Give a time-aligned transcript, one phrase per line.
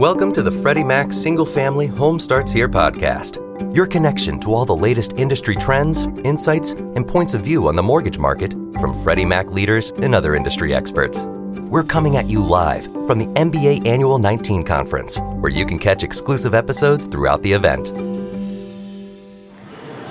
[0.00, 3.36] Welcome to the Freddie Mac Single Family Home Starts Here podcast,
[3.76, 7.82] your connection to all the latest industry trends, insights, and points of view on the
[7.82, 11.26] mortgage market from Freddie Mac leaders and other industry experts.
[11.68, 16.02] We're coming at you live from the MBA Annual 19 Conference, where you can catch
[16.02, 17.92] exclusive episodes throughout the event.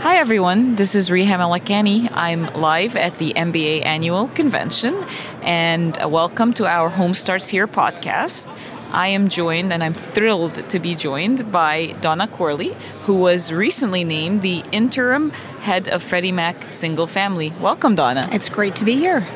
[0.01, 2.11] Hi everyone, this is Reham Alakani.
[2.13, 4.93] I'm live at the MBA Annual Convention,
[5.41, 8.55] and uh, welcome to our Home Starts Here podcast.
[8.91, 14.03] I am joined, and I'm thrilled to be joined by Donna Corley, who was recently
[14.03, 17.53] named the interim head of Freddie Mac Single Family.
[17.59, 18.27] Welcome, Donna.
[18.31, 19.27] It's great to be here.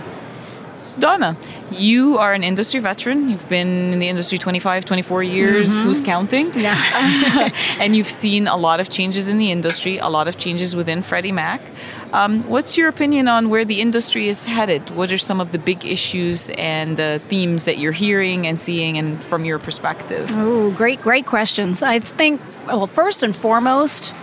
[0.84, 1.38] So, Donna,
[1.72, 3.30] you are an industry veteran.
[3.30, 5.72] You've been in the industry 25, 24 years.
[5.72, 5.88] Mm-hmm.
[5.88, 6.54] Who's counting?
[6.54, 6.76] Yeah.
[7.80, 11.02] and you've seen a lot of changes in the industry, a lot of changes within
[11.02, 11.62] Freddie Mac.
[12.12, 14.90] Um, what's your opinion on where the industry is headed?
[14.92, 18.98] What are some of the big issues and the themes that you're hearing and seeing,
[18.98, 20.30] and from your perspective?
[20.34, 21.81] Oh, great, great questions.
[21.81, 24.14] I think, well, first and foremost,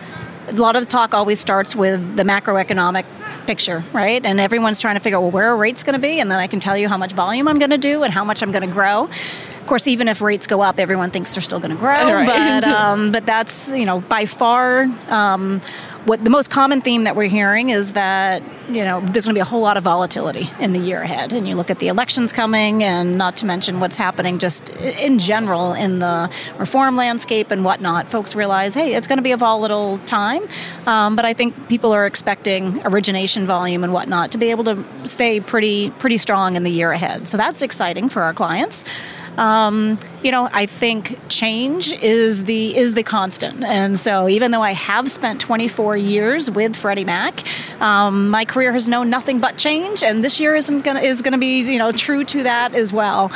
[0.51, 3.05] a lot of the talk always starts with the macroeconomic
[3.47, 4.25] picture, right?
[4.25, 6.39] And everyone's trying to figure out well, where are rates going to be, and then
[6.39, 8.53] I can tell you how much volume I'm going to do and how much I'm
[8.53, 9.05] going to grow.
[9.05, 12.27] Of course, even if rates go up, everyone thinks they're still going to grow, right.
[12.27, 14.85] but um, but that's you know by far.
[15.09, 15.61] Um,
[16.05, 19.39] what the most common theme that we're hearing is that you know there's going to
[19.39, 21.33] be a whole lot of volatility in the year ahead.
[21.33, 25.19] And you look at the elections coming and not to mention what's happening just in
[25.19, 28.09] general in the reform landscape and whatnot.
[28.09, 30.43] Folks realize hey it's going to be a volatile time.
[30.87, 34.85] Um, but i think people are expecting origination volume and whatnot to be able to
[35.07, 37.29] stay pretty pretty strong in the year ahead.
[37.29, 38.85] So that's exciting for our clients
[39.39, 43.65] um, you know, I think change is the is the constant.
[43.65, 47.45] And so, even though I have spent 24 years with Freddie Mac,
[47.81, 51.33] um, my career has known nothing but change, and this year isn't gonna is going
[51.33, 53.31] to be you know true to that as well.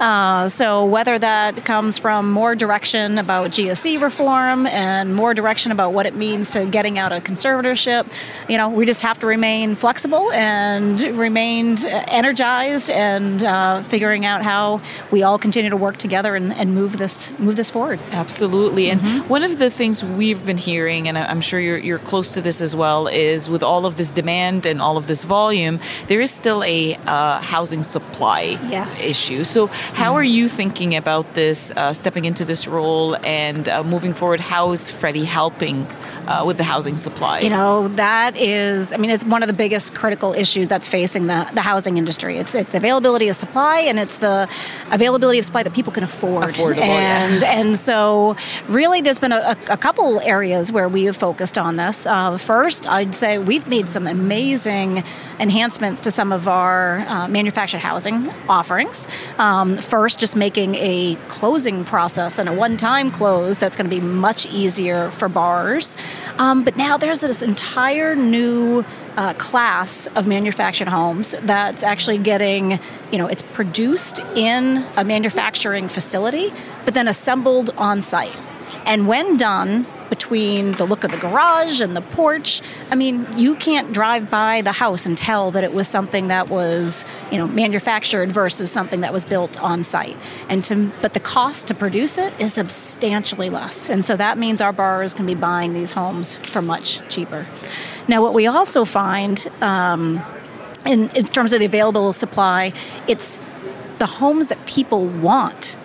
[0.00, 5.92] Uh, so, whether that comes from more direction about GSE reform and more direction about
[5.92, 8.10] what it means to getting out of conservatorship,
[8.48, 14.42] you know, we just have to remain flexible and remain energized and uh, figuring out
[14.42, 18.00] how we all continue to work together and, and move this move this forward.
[18.12, 18.90] Absolutely.
[18.90, 19.28] And mm-hmm.
[19.28, 22.60] one of the things we've been hearing, and I'm sure you're, you're close to this
[22.60, 26.30] as well, is with all of this demand and all of this volume, there is
[26.30, 29.08] still a uh, housing supply yes.
[29.08, 29.44] issue.
[29.44, 30.16] So, how mm-hmm.
[30.16, 34.40] are you thinking about this, uh, stepping into this role and uh, moving forward?
[34.40, 35.86] How is Freddie helping
[36.30, 37.40] uh, with the housing supply?
[37.40, 41.26] You know, that is, I mean, it's one of the biggest critical issues that's facing
[41.26, 42.38] the, the housing industry.
[42.38, 44.48] It's, it's the availability of supply and it's the
[44.92, 46.50] availability of supply that people can afford.
[46.50, 47.60] Affordable, and yeah.
[47.60, 48.36] and so
[48.68, 52.06] really, there's been a, a, couple areas where we have focused on this.
[52.06, 55.02] Uh, first, I'd say we've made some amazing
[55.40, 59.08] enhancements to some of our uh, manufactured housing offerings.
[59.38, 64.02] Um, first, just making a closing process and a one-time close that's going to be
[64.02, 65.96] much easier for borrowers.
[66.38, 68.84] Um, but now there's this entire new
[69.16, 72.78] uh, class of manufactured homes that's actually getting,
[73.12, 76.52] you know, it's produced in a manufacturing facility,
[76.84, 78.36] but then assembled on site.
[78.86, 82.60] And when done, between the look of the garage and the porch,
[82.90, 86.50] I mean, you can't drive by the house and tell that it was something that
[86.50, 90.16] was, you know, manufactured versus something that was built on site.
[90.48, 93.88] And to, but the cost to produce it is substantially less.
[93.88, 97.46] And so that means our borrowers can be buying these homes for much cheaper.
[98.08, 100.20] Now, what we also find um,
[100.84, 102.72] in, in terms of the available supply,
[103.06, 103.38] it's
[103.98, 105.76] the homes that people want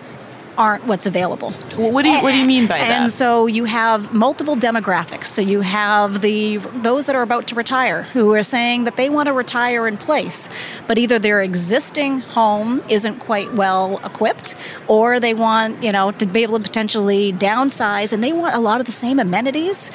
[0.57, 1.51] aren't what's available.
[1.51, 2.89] what do you what do you mean by that?
[2.89, 5.25] And so you have multiple demographics.
[5.25, 9.09] So you have the those that are about to retire who are saying that they
[9.09, 10.49] want to retire in place,
[10.87, 14.55] but either their existing home isn't quite well equipped
[14.87, 18.59] or they want, you know, to be able to potentially downsize and they want a
[18.59, 19.91] lot of the same amenities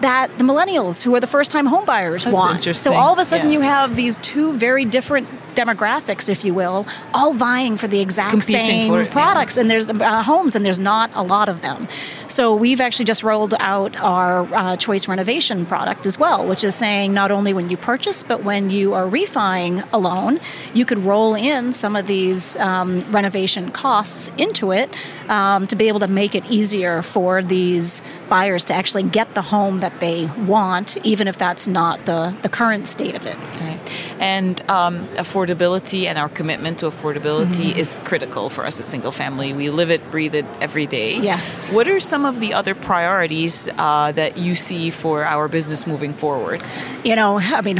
[0.00, 2.62] that the millennials who are the first time homebuyers want.
[2.76, 3.54] So all of a sudden yeah.
[3.54, 8.30] you have these two very different demographics, if you will, all vying for the exact
[8.30, 9.62] Competing same it, products yeah.
[9.62, 11.88] and there's uh, homes and there's not a lot of them.
[12.28, 16.74] So we've actually just rolled out our uh, choice renovation product as well, which is
[16.74, 20.40] saying not only when you purchase, but when you are refining a loan,
[20.74, 24.88] you could roll in some of these um, renovation costs into it
[25.28, 29.42] um, to be able to make it easier for these buyers to actually get the
[29.42, 33.36] home that they want, even if that's not the, the current state of it.
[33.56, 33.78] Okay.
[34.20, 37.78] And um, affordability and our commitment to affordability Mm-hmm.
[37.78, 39.52] is critical for us as single family.
[39.52, 41.16] We live it, breathe it every day.
[41.18, 41.72] Yes.
[41.74, 46.12] What are some of the other priorities uh, that you see for our business moving
[46.12, 46.62] forward?
[47.04, 47.78] you know i mean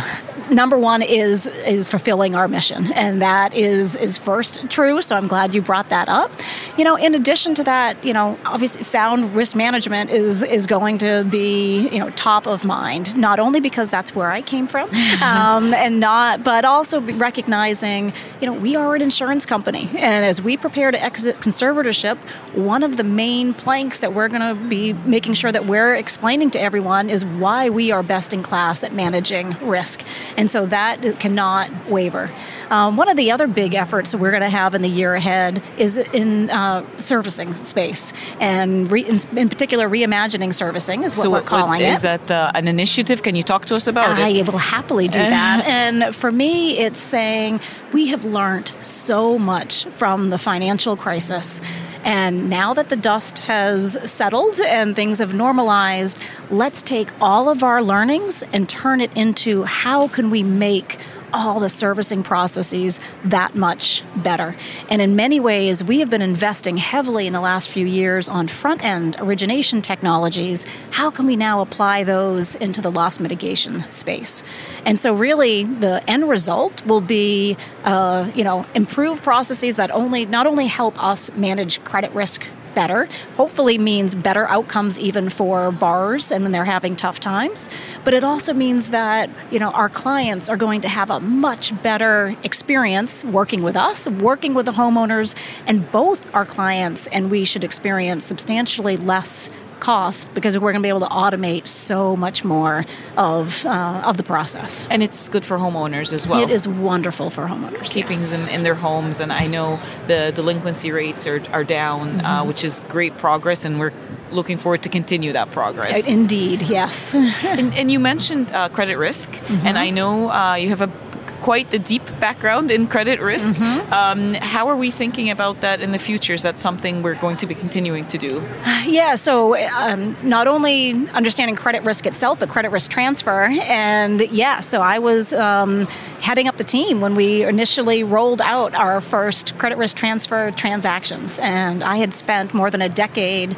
[0.50, 5.26] number one is is fulfilling our mission and that is is first true so i'm
[5.26, 6.31] glad you brought that up
[6.79, 10.99] you know in addition to that you know obviously sound risk management is is going
[10.99, 14.88] to be you know top of mind not only because that's where i came from
[15.23, 20.41] um, and not but also recognizing you know we are an insurance company and as
[20.43, 22.17] we prepare to exit conservatorship
[22.55, 26.51] one of the main planks that we're going to be making sure that we're explaining
[26.51, 30.05] to everyone is why we are best in class at managing risk.
[30.37, 32.31] And so that cannot waver.
[32.71, 35.15] Um, one of the other big efforts that we're going to have in the year
[35.15, 41.23] ahead is in uh, servicing space, and re- in, in, particular, reimagining servicing is what
[41.23, 42.27] so we're calling what, is it.
[42.27, 43.23] that uh, an initiative?
[43.23, 44.47] Can you talk to us about I it?
[44.47, 45.65] I will happily do that.
[45.67, 47.61] and for me, it's saying
[47.93, 51.61] we have learned so much from the financial crisis.
[52.05, 56.19] And now that the dust has settled and things have normalized,
[56.50, 60.99] let's take all of our learnings and turn it into how can we make
[61.33, 64.55] all the servicing processes that much better.
[64.91, 68.49] And in many ways, we have been investing heavily in the last few years on
[68.49, 70.67] front end origination technologies.
[70.91, 74.43] How can we now apply those into the loss mitigation space?
[74.85, 80.27] And so, really, the end result will be, uh, you know, improved processes that only
[80.27, 82.47] not only help us manage credit risk
[82.79, 87.69] better, hopefully means better outcomes even for borrowers and when they're having tough times.
[88.05, 91.67] But it also means that, you know, our clients are going to have a much
[91.83, 95.35] better experience working with us, working with the homeowners,
[95.67, 100.87] and both our clients and we should experience substantially less cost because we're going to
[100.87, 102.85] be able to automate so much more
[103.17, 104.87] of uh, of the process.
[104.91, 106.43] And it's good for homeowners as well.
[106.43, 107.93] It is wonderful for homeowners.
[107.95, 108.47] Keeping yes.
[108.49, 109.43] them in their homes, and Yes.
[109.43, 112.27] I know the delinquency rates are, are down, Mm-hmm.
[112.27, 113.93] uh, which is great progress, and we're
[114.31, 116.09] looking forward to continue that progress.
[116.09, 117.15] Indeed, yes.
[117.45, 119.67] and, and you mentioned uh, credit risk, Mm-hmm.
[119.67, 120.91] and I know uh, you have a
[121.40, 123.55] quite a deep background in credit risk.
[123.55, 123.93] Mm-hmm.
[123.93, 126.35] Um, how are we thinking about that in the future?
[126.35, 128.43] Is that something we're going to be continuing to do?
[128.88, 133.43] Yeah, so um, not only understanding credit risk itself, but credit risk transfer.
[133.43, 135.87] And yeah, so I was um,
[136.20, 141.38] heading up the team when we initially rolled out our first credit risk transfer transactions.
[141.38, 143.56] And I had spent more than a decade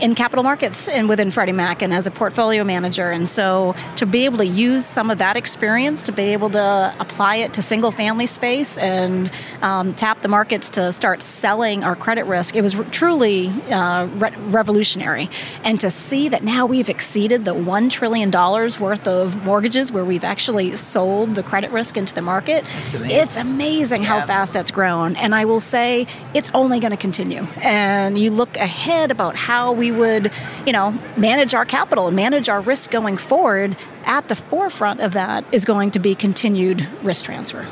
[0.00, 3.10] in capital markets and within Freddie Mac and as a portfolio manager.
[3.10, 6.94] And so to be able to use some of that experience to be able to
[7.00, 9.30] apply it to single family space and
[9.62, 14.06] um, tap the markets to start selling our credit risk, it was r- truly uh,
[14.06, 15.28] re- revolutionary.
[15.64, 20.24] And to see that now we've exceeded the $1 trillion worth of mortgages where we've
[20.24, 22.64] actually sold the credit risk into the market,
[22.94, 23.10] amazing.
[23.10, 25.16] it's amazing how fast that's grown.
[25.16, 27.46] And I will say it's only going to continue.
[27.62, 30.32] And you look ahead about how we would,
[30.66, 33.76] you know, manage our capital and manage our risk going forward.
[34.04, 37.66] At the forefront of that is going to be continued risk transfer.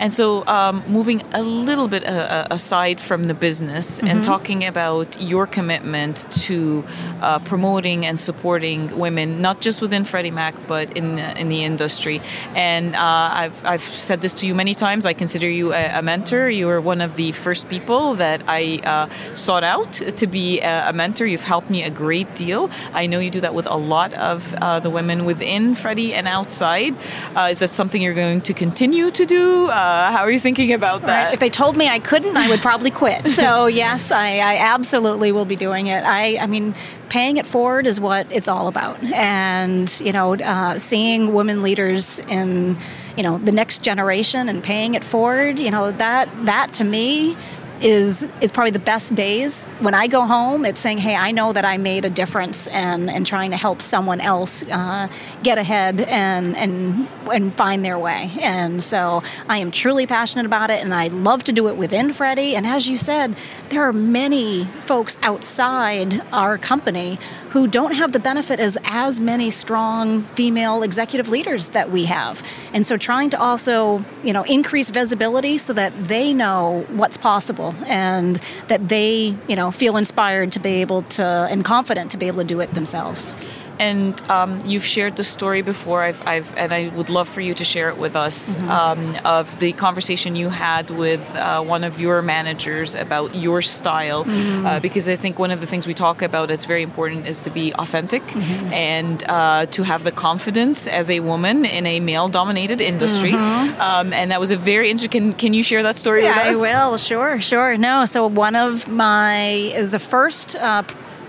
[0.00, 4.08] And so, um, moving a little bit uh, uh, aside from the business Mm-hmm.
[4.08, 6.84] and talking about your commitment to
[7.20, 11.64] uh, promoting and supporting women, not just within Freddie Mac, but in the, in the
[11.64, 12.20] industry.
[12.54, 12.98] And uh,
[13.32, 15.06] I've, I've said this to you many times.
[15.06, 16.48] I consider you a, a mentor.
[16.48, 20.90] You are one of the first people that I uh, sought out to be a,
[20.90, 21.26] a mentor.
[21.26, 22.70] You've helped me a great deal.
[22.92, 26.26] I know you do that with a lot of uh, the women within Freddie and
[26.28, 26.94] outside.
[27.36, 29.70] Uh, is that something you're going to continue to do?
[29.84, 31.34] Uh, how are you thinking about that?
[31.34, 33.22] If they told me I couldn't, I would probably quit.
[33.44, 36.02] So yes, I, I absolutely will be doing it.
[36.04, 36.74] I, I mean,
[37.08, 42.20] paying it forward is what it's all about, and you know, uh, seeing women leaders
[42.20, 42.78] in
[43.16, 45.58] you know the next generation and paying it forward.
[45.58, 47.36] You know that that to me
[47.84, 50.64] is is probably the best days when I go home.
[50.64, 53.82] It's saying, "Hey, I know that I made a difference," and and trying to help
[53.82, 55.08] someone else uh,
[55.42, 58.30] get ahead and and and find their way.
[58.42, 62.12] And so I am truly passionate about it, and I love to do it within
[62.14, 62.56] Freddie.
[62.56, 63.36] And as you said,
[63.68, 67.18] there are many folks outside our company
[67.50, 72.42] who don't have the benefit as as many strong female executive leaders that we have.
[72.72, 77.73] And so trying to also, you know, increase visibility so that they know what's possible
[77.86, 78.36] and
[78.68, 82.38] that they, you know, feel inspired to be able to and confident to be able
[82.38, 83.34] to do it themselves.
[83.78, 86.02] And um, you've shared the story before.
[86.02, 88.70] I've, I've, and I would love for you to share it with us Mm-hmm.
[88.70, 94.24] um, of the conversation you had with uh, one of your managers about your style,
[94.24, 94.66] Mm-hmm.
[94.66, 97.42] uh, because I think one of the things we talk about is very important is
[97.42, 98.72] to be authentic Mm-hmm.
[98.72, 103.32] and uh, to have the confidence as a woman in a male-dominated industry.
[103.32, 105.10] Um, and that was a very interesting.
[105.10, 106.38] Can, can you share that story Mm-hmm.
[106.38, 106.62] Yeah, with us?
[106.72, 106.96] I will.
[106.98, 107.76] Sure, sure.
[107.76, 110.56] No, so one of my is the first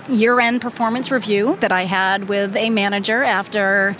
[0.09, 3.95] uh, year-end performance review that I had with a manager after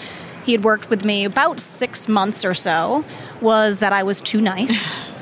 [0.46, 3.04] he had worked with me about six months or so
[3.42, 4.96] was that I was too nice.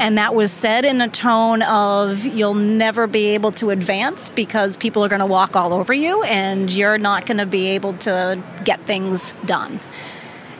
[0.00, 4.76] And that was said in a tone of you'll never be able to advance because
[4.76, 7.94] people are going to walk all over you and you're not going to be able
[7.94, 9.80] to get things done.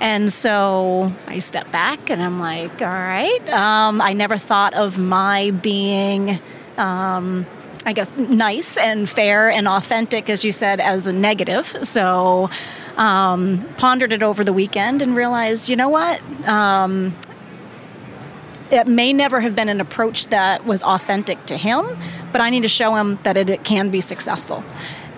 [0.00, 3.48] And so I step back and I'm like, all right.
[3.50, 6.38] Um, I never thought of my being,
[6.76, 7.46] um,
[7.88, 11.64] I guess, nice and fair and authentic, as you said, as a negative.
[11.64, 12.50] So
[12.98, 16.20] um, pondered it over the weekend and realized, you know what?
[16.46, 17.14] Um,
[18.70, 21.96] it may never have been an approach that was authentic to him,
[22.30, 24.62] but I need to show him that it, it can be successful.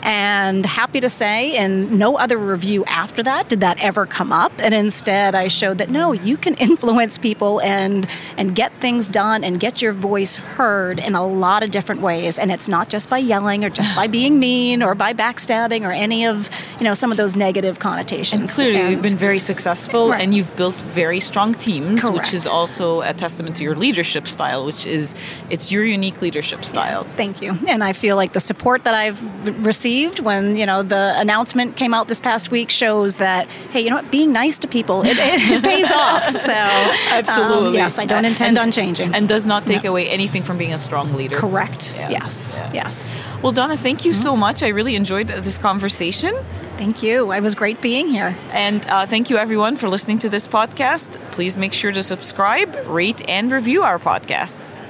[0.02, 4.52] And happy to say, in no other review after that did that ever come up.
[4.62, 8.06] And instead, I showed that no, you can influence people and
[8.38, 12.38] and get things done and get your voice heard in a lot of different ways.
[12.38, 15.92] And it's not just by yelling or just by being mean or by backstabbing or
[15.92, 18.40] any of you know some of those negative connotations.
[18.40, 20.22] And clearly, And- you've been very successful, Right.
[20.22, 24.64] and you've built very strong teams, which is also a testament to your leadership style,
[24.64, 25.14] which is
[25.50, 27.04] it's your unique leadership style.
[27.16, 27.58] Thank you.
[27.68, 29.20] And I feel like the support that I've
[29.66, 29.89] received
[30.22, 33.96] when, you know, the announcement came out this past week shows that, hey, you know
[33.96, 36.30] what, being nice to people, it, it pays off.
[36.30, 37.68] So, Absolutely.
[37.68, 39.14] um, yes, I don't intend on changing.
[39.14, 41.36] and does not take away anything from being a strong leader.
[41.36, 41.94] Correct.
[41.96, 42.10] Yeah.
[42.10, 42.60] Yes.
[42.64, 42.72] Yeah.
[42.80, 43.20] Yes.
[43.42, 44.62] Well, Donna, thank you so much.
[44.62, 46.34] I really enjoyed this conversation.
[46.76, 47.30] Thank you.
[47.32, 48.34] It was great being here.
[48.52, 51.20] And uh, thank you, everyone, for listening to this podcast.
[51.30, 54.82] Please make sure to subscribe, rate, and review our podcasts.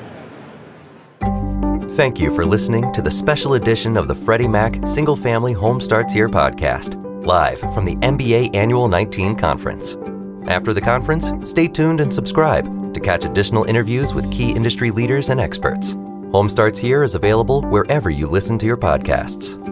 [2.01, 5.83] Thank you for listening to the special edition of the Freddie Mac Single Family Home
[5.83, 9.99] Starts Here podcast, live from the MBA Annual 19 Conference.
[10.47, 15.29] After the conference, stay tuned and subscribe to catch additional interviews with key industry leaders
[15.29, 15.93] and experts.
[16.33, 19.70] Home Starts Here is available wherever you listen to your podcasts.